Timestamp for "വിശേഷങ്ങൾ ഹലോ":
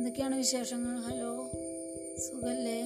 0.36-1.30